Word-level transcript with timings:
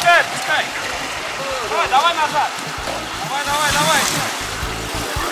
отпускай, 0.00 0.20
отпускай. 0.20 0.64
Давай, 1.68 1.88
давай 1.88 2.14
назад. 2.14 2.50
Давай, 3.24 3.44
давай, 3.44 3.70
давай. 3.72 4.00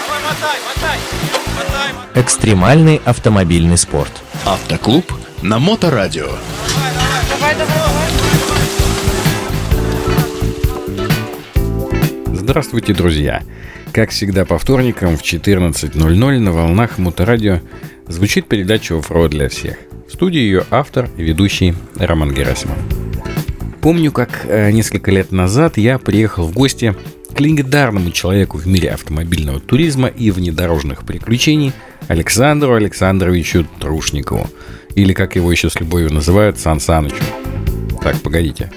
Давай, 0.07 0.21
мотай, 0.23 0.59
мотай. 0.67 0.99
Мотай, 1.57 1.93
мотай. 1.93 2.23
Экстремальный 2.23 3.01
автомобильный 3.05 3.79
спорт. 3.79 4.13
Автоклуб 4.45 5.13
на 5.43 5.59
Моторадио. 5.59 6.27
Давай, 6.27 7.55
давай, 7.55 7.55
давай. 7.55 7.79
Здравствуйте, 12.35 12.95
друзья! 12.95 13.43
Как 13.93 14.11
всегда 14.11 14.45
по 14.45 14.59
вторникам 14.59 15.17
в 15.17 15.23
14.00 15.23 16.39
на 16.39 16.53
волнах 16.53 16.99
Моторадио 16.99 17.61
звучит 18.07 18.49
передача 18.49 18.99
«Оффроуд 18.99 19.31
для 19.31 19.49
всех». 19.49 19.77
В 20.09 20.13
студии 20.13 20.41
ее 20.41 20.65
автор 20.71 21.11
и 21.19 21.23
ведущий 21.23 21.75
Роман 21.97 22.33
Герасимов. 22.33 23.08
Помню, 23.81 24.11
как 24.11 24.45
э, 24.45 24.71
несколько 24.73 25.11
лет 25.11 25.31
назад 25.31 25.79
я 25.79 25.99
приехал 25.99 26.47
в 26.47 26.53
гости 26.53 26.95
к 27.35 27.41
легендарному 27.41 28.11
человеку 28.11 28.59
в 28.59 28.67
мире 28.67 28.91
автомобильного 28.91 29.61
туризма 29.61 30.09
и 30.09 30.31
внедорожных 30.31 31.05
приключений 31.05 31.73
Александру 32.09 32.75
Александровичу 32.75 33.67
Трушникову. 33.79 34.49
Или, 34.95 35.13
как 35.13 35.37
его 35.37 35.53
еще 35.53 35.71
с 35.71 35.79
любовью 35.79 36.13
называют, 36.13 36.59
Сан 36.59 36.81
Санычу. 36.81 37.23
Так, 38.03 38.17
погодите. 38.17 38.73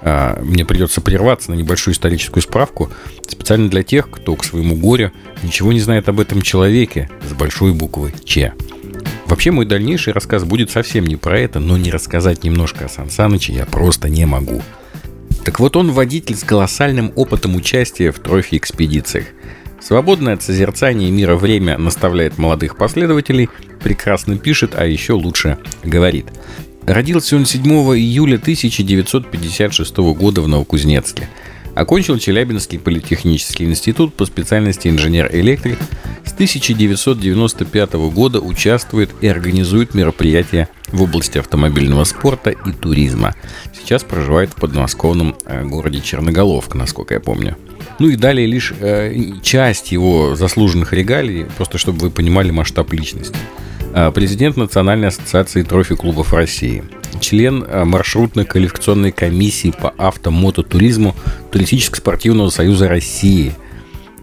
А, 0.00 0.40
Мне 0.42 0.64
придется 0.64 1.00
прерваться 1.00 1.50
на 1.50 1.56
небольшую 1.56 1.94
историческую 1.94 2.42
справку 2.42 2.90
специально 3.28 3.68
для 3.68 3.82
тех, 3.82 4.08
кто 4.08 4.36
к 4.36 4.44
своему 4.44 4.76
горю 4.76 5.12
ничего 5.42 5.72
не 5.72 5.80
знает 5.80 6.08
об 6.08 6.20
этом 6.20 6.40
человеке 6.40 7.10
с 7.28 7.32
большой 7.34 7.74
буквы 7.74 8.14
«Ч». 8.24 8.54
Вообще, 9.28 9.50
мой 9.50 9.66
дальнейший 9.66 10.12
рассказ 10.12 10.44
будет 10.44 10.70
совсем 10.70 11.04
не 11.04 11.16
про 11.16 11.38
это, 11.38 11.58
но 11.58 11.76
не 11.76 11.90
рассказать 11.90 12.44
немножко 12.44 12.84
о 12.84 12.88
Сан 12.88 13.10
Саныче 13.10 13.52
я 13.52 13.66
просто 13.66 14.08
не 14.08 14.24
могу. 14.24 14.62
Так 15.44 15.58
вот, 15.60 15.76
он 15.76 15.90
водитель 15.90 16.36
с 16.36 16.44
колоссальным 16.44 17.12
опытом 17.16 17.56
участия 17.56 18.12
в 18.12 18.20
трофи-экспедициях. 18.20 19.26
Свободное 19.80 20.34
от 20.34 20.42
созерцания 20.42 21.10
мира 21.10 21.36
время 21.36 21.76
наставляет 21.76 22.38
молодых 22.38 22.76
последователей, 22.76 23.48
прекрасно 23.82 24.38
пишет, 24.38 24.72
а 24.74 24.86
еще 24.86 25.12
лучше 25.12 25.58
говорит. 25.84 26.26
Родился 26.86 27.36
он 27.36 27.46
7 27.46 27.62
июля 27.64 28.36
1956 28.36 29.96
года 29.96 30.40
в 30.40 30.48
Новокузнецке. 30.48 31.28
Окончил 31.76 32.18
Челябинский 32.18 32.78
политехнический 32.78 33.66
институт 33.66 34.14
по 34.14 34.24
специальности 34.24 34.88
инженер-электрик. 34.88 35.78
С 36.24 36.32
1995 36.32 37.92
года 38.14 38.40
участвует 38.40 39.10
и 39.20 39.28
организует 39.28 39.92
мероприятия 39.92 40.70
в 40.88 41.02
области 41.02 41.36
автомобильного 41.36 42.04
спорта 42.04 42.48
и 42.48 42.72
туризма. 42.72 43.34
Сейчас 43.78 44.04
проживает 44.04 44.52
в 44.52 44.56
подмосковном 44.56 45.36
э, 45.44 45.64
городе 45.64 46.00
Черноголовка, 46.00 46.78
насколько 46.78 47.12
я 47.12 47.20
помню. 47.20 47.58
Ну 47.98 48.08
и 48.08 48.16
далее 48.16 48.46
лишь 48.46 48.72
э, 48.80 49.14
часть 49.42 49.92
его 49.92 50.34
заслуженных 50.34 50.94
регалий, 50.94 51.44
просто 51.58 51.76
чтобы 51.76 51.98
вы 51.98 52.10
понимали 52.10 52.50
масштаб 52.52 52.90
личности. 52.94 53.36
Э, 53.96 54.12
Президент 54.14 54.58
Национальной 54.58 55.08
ассоциации 55.08 55.62
трофи-клубов 55.62 56.34
России. 56.34 56.84
Член 57.18 57.64
э, 57.64 57.84
маршрутно-квалификационной 57.84 59.10
комиссии 59.10 59.70
по 59.70 59.94
автомототуризму 59.96 61.16
Туристическо-спортивного 61.50 62.50
союза 62.50 62.88
России. 62.88 63.52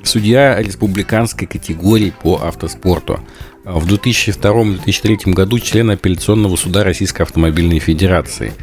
Судья 0.04 0.62
республиканской 0.62 1.48
категории 1.48 2.14
по 2.22 2.36
автоспорту. 2.36 3.20
Э, 3.66 3.72
В 3.74 3.92
2002-2003 3.92 5.34
году 5.34 5.58
член 5.58 5.90
апелляционного 5.90 6.56
суда 6.56 6.84
Российской 6.84 7.24
автомобильной 7.24 7.80
федерации. 7.80 8.54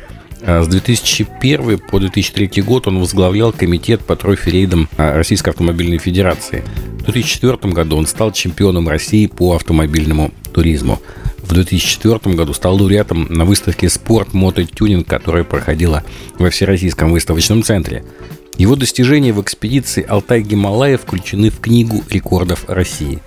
А 0.43 0.63
С 0.63 0.69
2001 0.69 1.81
по 1.91 1.99
2003 1.99 2.63
год 2.63 2.87
он 2.87 3.01
возглавлял 3.01 3.53
комитет 3.53 4.01
по 4.03 4.15
трофи-рейдам 4.15 4.89
Российской 4.97 5.49
автомобильной 5.49 5.99
федерации. 5.99 6.63
В 7.01 7.13
2004 7.13 7.73
году 7.73 7.97
он 7.97 8.07
стал 8.07 8.31
чемпионом 8.31 8.89
России 8.89 9.27
по 9.27 9.55
автомобильному 9.55 10.33
туризму. 10.53 11.01
В 11.39 11.53
2004 11.55 12.37
году 12.37 12.53
стал 12.53 12.77
лауреатом 12.77 13.27
на 13.31 13.45
выставке 13.45 13.89
«Спорт 13.89 14.35
Мото 14.35 14.65
Тюнинг», 14.65 15.07
которая 15.09 15.43
проходила 15.43 16.05
во 16.39 16.51
Всероссийском 16.51 17.11
выставочном 17.11 17.63
центре. 17.63 18.05
Его 18.59 18.77
достижения 18.77 19.33
в 19.33 19.41
экспедиции 19.41 20.05
Алтай-Гималая 20.07 20.99
включены 20.99 21.51
в 21.51 21.59
Книгу 21.61 22.05
рекордов 22.11 22.67
России. 22.69 23.21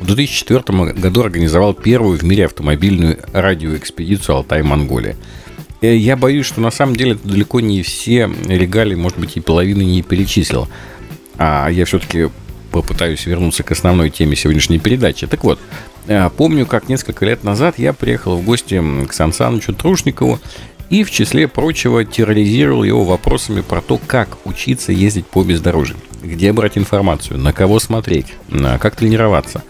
В 0.00 0.06
2004 0.06 0.94
году 0.94 1.22
организовал 1.22 1.74
первую 1.74 2.18
в 2.18 2.22
мире 2.22 2.46
автомобильную 2.46 3.18
радиоэкспедицию 3.34 4.36
Алтай-Монголия. 4.36 5.16
Э, 5.82 5.94
Я 5.94 6.16
боюсь, 6.16 6.46
что 6.46 6.62
на 6.62 6.70
самом 6.70 6.96
деле 6.96 7.18
далеко 7.22 7.60
не 7.60 7.82
все 7.82 8.30
регалии, 8.48 8.94
может 8.94 9.18
быть, 9.18 9.36
и 9.36 9.40
половины 9.40 9.82
не 9.82 10.00
перечислил. 10.00 10.68
А 11.36 11.68
я 11.68 11.84
все-таки 11.84 12.28
попытаюсь 12.70 13.26
вернуться 13.26 13.62
к 13.62 13.70
основной 13.70 14.10
теме 14.10 14.36
сегодняшней 14.36 14.78
передачи. 14.78 15.26
Так 15.26 15.44
вот, 15.44 15.58
э, 16.06 16.30
помню, 16.36 16.66
как 16.66 16.88
несколько 16.88 17.24
лет 17.24 17.44
назад 17.44 17.78
я 17.78 17.92
приехал 17.92 18.36
в 18.36 18.44
гости 18.44 18.82
к 19.06 19.12
Сан 19.12 19.32
Санычу 19.32 19.74
Трушникову 19.74 20.38
и, 20.88 21.04
в 21.04 21.10
числе 21.10 21.48
прочего, 21.48 22.04
терроризировал 22.04 22.84
его 22.84 23.04
вопросами 23.04 23.60
про 23.60 23.80
то, 23.80 23.98
как 24.06 24.38
учиться 24.44 24.92
ездить 24.92 25.26
по 25.26 25.42
бездорожью, 25.44 25.96
где 26.22 26.52
брать 26.52 26.76
информацию, 26.76 27.38
на 27.38 27.52
кого 27.52 27.78
смотреть, 27.78 28.26
как 28.80 28.96
тренироваться. 28.96 29.62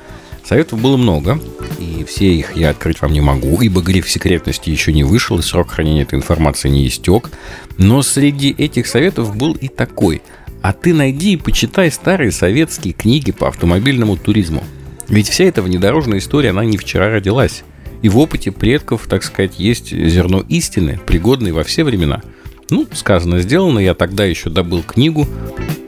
Советов 0.51 0.81
было 0.81 0.97
много, 0.97 1.39
и 1.79 2.05
все 2.09 2.35
их 2.35 2.57
я 2.57 2.71
открыть 2.71 3.01
вам 3.03 3.13
не 3.13 3.21
могу, 3.21 3.61
ибо 3.61 3.83
гриф 3.83 4.11
секретности 4.11 4.71
еще 4.71 4.93
не 4.93 5.05
вышел, 5.05 5.39
и 5.39 5.43
срок 5.43 5.71
хранения 5.71 6.03
этой 6.03 6.17
информации 6.17 6.69
не 6.69 6.89
истек. 6.89 7.31
Но 7.77 8.03
среди 8.03 8.51
этих 8.51 8.87
советов 8.87 9.37
был 9.37 9.53
и 9.53 9.69
такой. 9.69 10.23
А 10.63 10.73
ты 10.73 10.93
найди 10.93 11.33
и 11.33 11.37
почитай 11.37 11.91
старые 11.91 12.33
советские 12.33 12.93
книги 12.93 13.33
по 13.33 13.49
автомобильному 13.49 14.17
туризму. 14.17 14.63
Ведь 15.09 15.29
вся 15.29 15.45
эта 15.45 15.63
внедорожная 15.63 16.19
история, 16.19 16.51
она 16.51 16.65
не 16.65 16.77
вчера 16.77 17.11
родилась. 17.11 17.65
И 18.03 18.09
в 18.09 18.19
опыте 18.19 18.53
предков, 18.53 19.07
так 19.09 19.25
сказать, 19.25 19.59
есть 19.59 19.91
зерно 19.91 20.45
истины, 20.49 21.01
пригодной 21.07 21.53
во 21.53 21.65
все 21.65 21.85
времена. 21.85 22.23
Ну, 22.69 22.87
сказано, 22.93 23.41
сделано, 23.41 23.79
я 23.79 23.95
тогда 23.95 24.25
еще 24.25 24.49
добыл 24.49 24.83
книгу, 24.83 25.27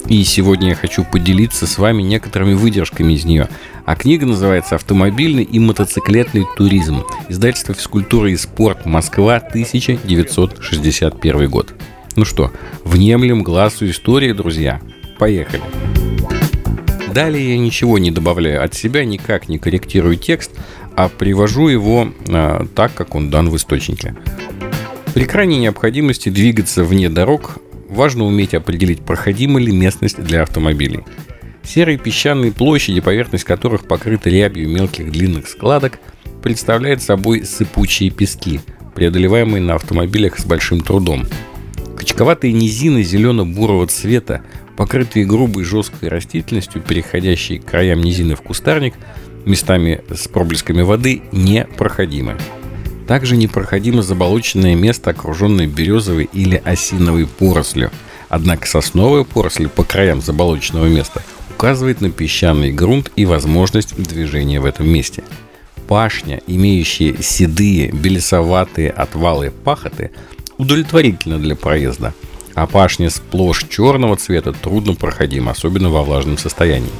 и 0.08 0.24
сегодня 0.24 0.70
я 0.70 0.74
хочу 0.74 1.04
поделиться 1.04 1.66
с 1.66 1.78
вами 1.78 2.02
некоторыми 2.02 2.54
выдержками 2.54 3.12
из 3.12 3.24
нее. 3.24 3.48
А 3.86 3.94
книга 3.94 4.26
называется 4.26 4.74
«Автомобильный 4.74 5.44
и 5.44 5.58
мотоциклетный 5.58 6.44
туризм». 6.56 7.04
Издательство 7.28 7.74
«Физкультура 7.74 8.30
и 8.30 8.36
спорт. 8.36 8.84
Москва. 8.84 9.36
1961 9.36 11.48
год». 11.48 11.72
Ну 12.14 12.24
что, 12.26 12.52
внемлем 12.84 13.42
глазу 13.42 13.88
истории, 13.88 14.32
друзья. 14.32 14.80
Поехали. 15.18 15.62
Далее 17.12 17.54
я 17.54 17.58
ничего 17.58 17.98
не 17.98 18.10
добавляю 18.10 18.64
от 18.64 18.74
себя, 18.74 19.04
никак 19.04 19.48
не 19.48 19.58
корректирую 19.58 20.16
текст, 20.16 20.50
а 20.94 21.08
привожу 21.08 21.68
его 21.68 22.12
а, 22.28 22.66
так, 22.74 22.94
как 22.94 23.14
он 23.14 23.30
дан 23.30 23.48
в 23.48 23.56
источнике. 23.56 24.14
При 25.14 25.24
крайней 25.24 25.58
необходимости 25.58 26.28
двигаться 26.28 26.84
вне 26.84 27.08
дорог 27.08 27.58
важно 27.88 28.24
уметь 28.24 28.54
определить, 28.54 29.04
проходима 29.04 29.60
ли 29.60 29.72
местность 29.72 30.22
для 30.22 30.42
автомобилей. 30.42 31.00
Серые 31.62 31.98
песчаные 31.98 32.52
площади, 32.52 33.00
поверхность 33.00 33.44
которых 33.44 33.86
покрыта 33.86 34.28
рябью 34.30 34.68
мелких 34.68 35.10
длинных 35.12 35.48
складок, 35.48 35.98
представляют 36.42 37.02
собой 37.02 37.44
сыпучие 37.44 38.10
пески, 38.10 38.60
преодолеваемые 38.94 39.62
на 39.62 39.74
автомобилях 39.74 40.38
с 40.38 40.44
большим 40.44 40.80
трудом. 40.80 41.26
Качковатые 42.02 42.52
низины 42.52 43.04
зелено-бурого 43.04 43.86
цвета, 43.86 44.42
покрытые 44.76 45.24
грубой 45.24 45.62
жесткой 45.62 46.08
растительностью, 46.08 46.82
переходящие 46.82 47.60
к 47.60 47.64
краям 47.66 48.00
низины 48.00 48.34
в 48.34 48.42
кустарник, 48.42 48.94
местами 49.44 50.02
с 50.12 50.26
проблесками 50.26 50.82
воды, 50.82 51.22
непроходимы. 51.30 52.38
Также 53.06 53.36
непроходимо 53.36 54.02
заболоченное 54.02 54.74
место, 54.74 55.10
окруженное 55.10 55.68
березовой 55.68 56.28
или 56.32 56.60
осиновой 56.64 57.28
порослью. 57.28 57.92
Однако 58.28 58.66
сосновая 58.66 59.22
поросль 59.22 59.68
по 59.68 59.84
краям 59.84 60.20
заболоченного 60.20 60.86
места 60.86 61.22
указывает 61.50 62.00
на 62.00 62.10
песчаный 62.10 62.72
грунт 62.72 63.12
и 63.14 63.26
возможность 63.26 63.94
движения 63.96 64.58
в 64.58 64.64
этом 64.64 64.88
месте. 64.88 65.22
Пашня, 65.86 66.40
имеющая 66.48 67.22
седые, 67.22 67.92
белесоватые 67.92 68.90
отвалы 68.90 69.52
пахоты, 69.52 70.10
удовлетворительна 70.58 71.38
для 71.38 71.56
проезда, 71.56 72.14
а 72.54 72.66
пашня 72.66 73.10
сплошь 73.10 73.66
черного 73.68 74.16
цвета 74.16 74.52
трудно 74.52 74.94
проходима, 74.94 75.52
особенно 75.52 75.90
во 75.90 76.02
влажном 76.02 76.38
состоянии. 76.38 76.90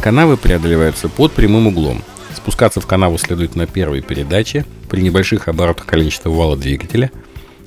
Канавы 0.00 0.36
преодолеваются 0.36 1.08
под 1.08 1.32
прямым 1.32 1.68
углом. 1.68 2.02
Спускаться 2.36 2.80
в 2.80 2.86
канаву 2.86 3.16
следует 3.16 3.56
на 3.56 3.66
первой 3.66 4.02
передаче 4.02 4.66
при 4.90 5.00
небольших 5.00 5.48
оборотах 5.48 5.86
коленчатого 5.86 6.34
вала 6.34 6.56
двигателя. 6.56 7.10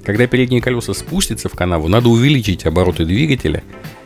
Когда 0.05 0.27
передние 0.27 0.61
колеса 0.61 0.93
спустятся 0.93 1.49
в 1.49 1.53
канаву, 1.53 1.87
надо 1.87 2.09
увеличить 2.09 2.65
обороты 2.65 3.05
двигателя 3.05 3.63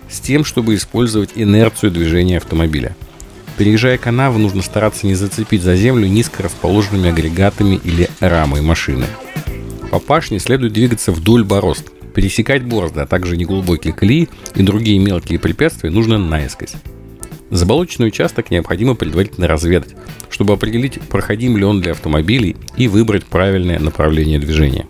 с 0.09 0.19
тем, 0.19 0.45
чтобы 0.45 0.75
использовать 0.75 1.31
инерцию 1.36 1.92
движения 1.92 2.38
автомобиля. 2.38 2.95
Переезжая 3.57 3.98
канаву, 3.98 4.39
нужно 4.39 4.62
стараться 4.62 5.06
не 5.06 5.13
зацепить 5.13 5.62
за 5.62 5.75
землю 5.75 6.07
низко 6.07 6.42
расположенными 6.42 7.09
агрегатами 7.09 7.80
или 7.83 8.09
рамой 8.19 8.62
машины. 8.62 9.06
По 9.92 10.00
пашне 10.00 10.40
следует 10.40 10.72
двигаться 10.72 11.12
вдоль 11.12 11.44
борозд. 11.44 11.92
Пересекать 12.16 12.64
борозды, 12.64 13.02
а 13.02 13.06
также 13.06 13.36
неглубокие 13.36 13.94
колеи 13.94 14.30
и 14.56 14.64
другие 14.64 15.00
мелкие 15.00 15.38
препятствия 15.38 15.90
нужно 15.90 16.18
наискось. 16.18 16.74
Заболоченный 17.50 18.08
участок 18.08 18.52
необходимо 18.52 18.96
предварительно 18.96 19.48
разведать, 19.48 19.94
чтобы 20.30 20.54
определить, 20.54 21.02
проходим 21.02 21.58
ли 21.58 21.66
он 21.66 21.82
для 21.82 21.92
автомобилей 21.92 22.56
и 22.78 22.88
выбрать 22.88 23.26
правильное 23.26 23.80
направление 23.80 24.40
движения. 24.40 24.88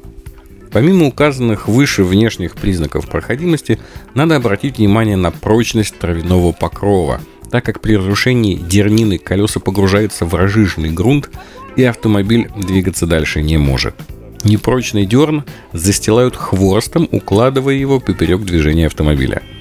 Помимо 0.71 1.07
указанных 1.07 1.67
выше 1.67 2.03
внешних 2.03 2.53
признаков 2.53 3.09
проходимости, 3.09 3.79
надо 4.13 4.35
обратить 4.35 4.77
внимание 4.77 5.17
на 5.17 5.31
прочность 5.31 5.97
травяного 5.97 6.51
покрова, 6.51 7.21
так 7.49 7.65
как 7.65 7.81
при 7.81 7.97
разрушении 7.97 8.55
дернины 8.55 9.17
колеса 9.17 9.59
погружаются 9.59 10.25
в 10.25 10.35
разжиженный 10.35 10.91
грунт, 10.91 11.31
и 11.75 11.83
автомобиль 11.83 12.49
двигаться 12.55 13.07
дальше 13.07 13.41
не 13.41 13.57
может. 13.57 13.95
Непрочный 14.43 15.05
дерн 15.05 15.43
застилают 15.73 16.35
хворостом, 16.35 17.07
укладывая 17.11 17.75
его 17.75 17.99
поперек 17.99 18.41
движения 18.41 18.87
автомобиля– 18.87 19.41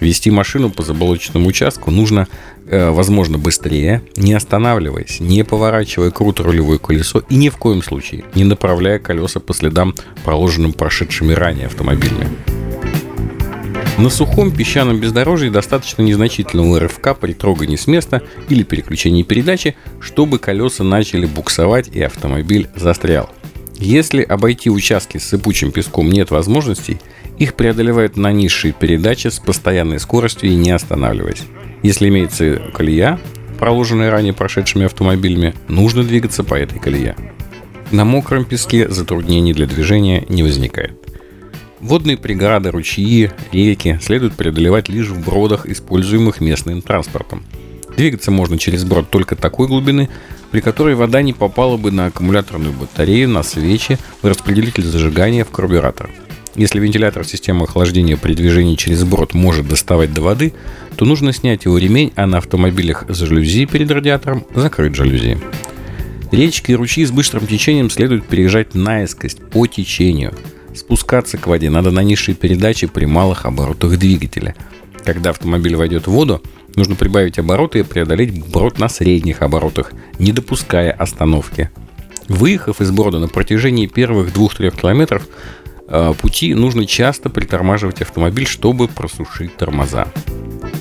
Вести 0.00 0.30
машину 0.30 0.70
по 0.70 0.82
заболоченному 0.82 1.48
участку 1.48 1.90
нужно, 1.90 2.28
э, 2.66 2.90
возможно, 2.90 3.38
быстрее, 3.38 4.02
не 4.16 4.34
останавливаясь, 4.34 5.20
не 5.20 5.44
поворачивая 5.44 6.10
круто 6.10 6.42
рулевое 6.42 6.78
колесо 6.78 7.22
и 7.28 7.36
ни 7.36 7.48
в 7.48 7.56
коем 7.56 7.82
случае 7.82 8.24
не 8.34 8.44
направляя 8.44 8.98
колеса 8.98 9.40
по 9.40 9.54
следам, 9.54 9.94
проложенным 10.24 10.72
прошедшими 10.72 11.32
ранее 11.32 11.66
автомобилями. 11.66 12.28
На 13.96 14.10
сухом 14.10 14.50
песчаном 14.50 15.00
бездорожье 15.00 15.50
достаточно 15.50 16.02
незначительного 16.02 16.80
рывка 16.80 17.14
при 17.14 17.32
трогании 17.32 17.76
с 17.76 17.86
места 17.86 18.22
или 18.48 18.64
переключении 18.64 19.22
передачи, 19.22 19.76
чтобы 20.00 20.38
колеса 20.38 20.82
начали 20.82 21.26
буксовать 21.26 21.88
и 21.88 22.02
автомобиль 22.02 22.68
застрял. 22.74 23.30
Если 23.76 24.22
обойти 24.22 24.70
участки 24.70 25.18
с 25.18 25.24
сыпучим 25.24 25.72
песком 25.72 26.10
нет 26.10 26.30
возможностей, 26.30 26.98
их 27.38 27.54
преодолевают 27.54 28.16
на 28.16 28.32
низшей 28.32 28.72
передаче 28.72 29.30
с 29.30 29.38
постоянной 29.38 29.98
скоростью 29.98 30.50
и 30.50 30.54
не 30.54 30.70
останавливаясь. 30.70 31.42
Если 31.82 32.08
имеется 32.08 32.62
колея, 32.72 33.18
проложенная 33.58 34.10
ранее 34.10 34.32
прошедшими 34.32 34.86
автомобилями, 34.86 35.54
нужно 35.68 36.04
двигаться 36.04 36.44
по 36.44 36.54
этой 36.54 36.78
колее. 36.78 37.16
На 37.90 38.04
мокром 38.04 38.44
песке 38.44 38.88
затруднений 38.88 39.52
для 39.52 39.66
движения 39.66 40.24
не 40.28 40.42
возникает. 40.42 40.92
Водные 41.80 42.16
преграды, 42.16 42.70
ручьи, 42.70 43.30
реки 43.52 43.98
следует 44.00 44.34
преодолевать 44.34 44.88
лишь 44.88 45.08
в 45.08 45.22
бродах, 45.22 45.66
используемых 45.66 46.40
местным 46.40 46.80
транспортом. 46.80 47.44
Двигаться 47.96 48.30
можно 48.30 48.58
через 48.58 48.84
брод 48.84 49.10
только 49.10 49.36
такой 49.36 49.68
глубины, 49.68 50.08
при 50.50 50.60
которой 50.60 50.94
вода 50.94 51.22
не 51.22 51.32
попала 51.32 51.76
бы 51.76 51.90
на 51.90 52.06
аккумуляторную 52.06 52.72
батарею, 52.72 53.28
на 53.28 53.42
свечи, 53.42 53.98
в 54.22 54.26
распределитель 54.26 54.84
зажигания, 54.84 55.44
в 55.44 55.50
карбюратор– 55.50 56.10
если 56.56 56.78
вентилятор 56.78 57.26
системы 57.26 57.64
охлаждения 57.64 58.16
при 58.16 58.34
движении 58.34 58.76
через 58.76 59.02
брод 59.02 59.34
может 59.34 59.68
доставать 59.68 60.14
до 60.14 60.22
воды, 60.22 60.54
то 60.96 61.04
нужно 61.04 61.32
снять 61.32 61.64
его 61.64 61.78
ремень, 61.78 62.12
а 62.14 62.26
на 62.26 62.38
автомобилях 62.38 63.04
с 63.08 63.18
жалюзи 63.18 63.66
перед 63.66 63.90
радиатором 63.90 64.46
закрыть 64.54 64.94
жалюзи. 64.94 65.38
Речки 66.30 66.70
и 66.70 66.74
ручьи 66.74 67.04
с 67.04 67.10
быстрым 67.10 67.46
течением 67.48 67.90
следует 67.90 68.26
переезжать 68.26 68.74
наискость 68.74 69.40
по 69.50 69.66
течению. 69.66 70.32
Спускаться 70.74 71.38
к 71.38 71.46
воде 71.48 71.70
надо 71.70 71.90
на 71.90 72.04
низшей 72.04 72.34
передаче 72.34 72.86
при 72.86 73.04
малых 73.04 73.46
оборотах 73.46 73.98
двигателя. 73.98 74.54
Когда 75.04 75.30
автомобиль 75.30 75.74
войдет 75.74 76.06
в 76.06 76.12
воду, 76.12 76.40
нужно 76.76 76.94
прибавить 76.94 77.38
обороты 77.38 77.80
и 77.80 77.82
преодолеть 77.82 78.46
брод 78.46 78.78
на 78.78 78.88
средних 78.88 79.42
оборотах, 79.42 79.92
не 80.18 80.32
допуская 80.32 80.92
остановки. 80.92 81.70
Выехав 82.28 82.80
из 82.80 82.90
брода 82.90 83.18
на 83.18 83.28
протяжении 83.28 83.86
первых 83.86 84.34
2-3 84.34 84.80
километров, 84.80 85.28
Э, 85.86 86.14
пути 86.18 86.54
нужно 86.54 86.86
часто 86.86 87.28
притормаживать 87.28 88.00
автомобиль, 88.02 88.46
чтобы 88.46 88.88
просушить 88.88 89.56
тормоза. 89.56 90.08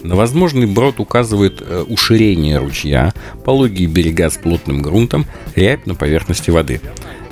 На 0.02 0.16
возможный 0.16 0.66
брод 0.66 1.00
указывает 1.00 1.62
э, 1.62 1.84
уширение 1.88 2.58
ручья, 2.58 3.14
пологие 3.44 3.88
берега 3.88 4.30
с 4.30 4.38
плотным 4.38 4.82
грунтом, 4.82 5.26
рябь 5.56 5.86
на 5.86 5.96
поверхности 5.96 6.50
воды. 6.50 6.80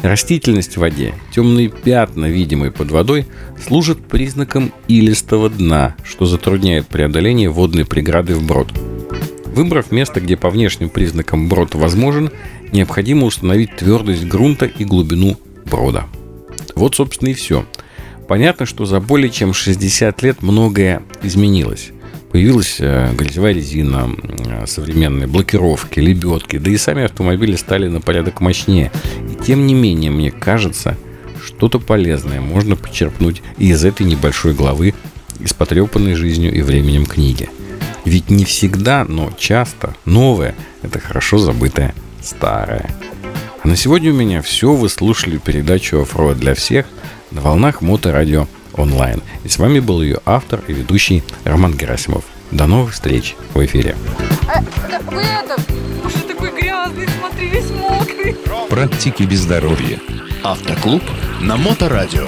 Растительность 0.01 0.77
в 0.77 0.79
воде, 0.79 1.13
темные 1.31 1.69
пятна, 1.69 2.25
видимые 2.25 2.71
под 2.71 2.89
водой, 2.89 3.27
служат 3.63 3.99
признаком 4.03 4.73
илистого 4.87 5.49
дна, 5.49 5.95
что 6.03 6.25
затрудняет 6.25 6.87
преодоление 6.87 7.49
водной 7.49 7.85
преграды 7.85 8.33
в 8.33 8.43
брод. 8.43 8.71
Выбрав 9.45 9.91
место, 9.91 10.19
где 10.19 10.37
по 10.37 10.49
внешним 10.49 10.89
признакам 10.89 11.49
брод 11.49 11.75
возможен, 11.75 12.31
необходимо 12.71 13.25
установить 13.27 13.75
твердость 13.75 14.25
грунта 14.25 14.65
и 14.65 14.85
глубину 14.85 15.37
брода. 15.65 16.05
Вот, 16.73 16.95
собственно, 16.95 17.29
и 17.29 17.33
все. 17.33 17.65
Понятно, 18.27 18.65
что 18.65 18.85
за 18.85 18.99
более 19.01 19.29
чем 19.29 19.53
60 19.53 20.23
лет 20.23 20.41
многое 20.41 21.03
изменилось. 21.21 21.91
Появилась 22.31 22.77
э, 22.79 23.13
грязевая 23.13 23.53
резина, 23.53 24.09
э, 24.23 24.65
современные 24.65 25.27
блокировки, 25.27 25.99
лебедки, 25.99 26.57
да 26.57 26.71
и 26.71 26.77
сами 26.77 27.03
автомобили 27.03 27.57
стали 27.57 27.89
на 27.89 27.99
порядок 27.99 28.39
мощнее. 28.39 28.89
Тем 29.45 29.65
не 29.65 29.73
менее, 29.73 30.11
мне 30.11 30.31
кажется, 30.31 30.97
что-то 31.43 31.79
полезное 31.79 32.39
можно 32.39 32.75
почерпнуть 32.75 33.41
из 33.57 33.83
этой 33.83 34.05
небольшой 34.05 34.53
главы, 34.53 34.93
из 35.39 35.53
потрепанной 35.53 36.13
жизнью 36.13 36.53
и 36.53 36.61
временем 36.61 37.05
книги. 37.05 37.49
Ведь 38.05 38.29
не 38.29 38.45
всегда, 38.45 39.05
но 39.07 39.31
часто 39.37 39.95
новое– 40.05 40.55
это 40.81 40.99
хорошо 40.99 41.37
забытое 41.37 41.93
старое. 42.21 42.89
А 43.63 43.67
на 43.67 43.75
сегодня 43.75 44.11
у 44.11 44.15
меня 44.15 44.41
все. 44.41 44.73
Вы 44.73 44.89
слушали 44.89 45.37
передачу 45.37 46.01
«Оффроуд 46.01 46.37
для 46.37 46.55
всех» 46.55 46.85
на 47.31 47.41
волнах 47.41 47.81
Моторадио 47.81 48.47
онлайн. 48.73 49.21
И 49.43 49.49
с 49.49 49.59
вами 49.59 49.79
был 49.79 50.01
ее 50.01 50.19
автор 50.25 50.61
и 50.67 50.73
ведущий 50.73 51.23
Роман 51.43 51.73
Герасимов. 51.73 52.23
До 52.51 52.67
новых 52.67 52.93
встреч 52.93 53.35
в 53.53 53.63
эфире. 53.63 53.95
А, 54.53 54.61
вы 55.11 55.21
это, 55.21 55.55
уже 56.05 56.17
такой 56.27 56.51
грязный, 56.51 57.07
смотри, 57.19 57.47
весь 57.47 57.69
мокрый. 57.71 58.35
Практики 58.69 59.23
без 59.23 59.41
здоровья. 59.41 59.99
Автоклуб 60.43 61.03
на 61.39 61.55
Моторадио. 61.55 62.27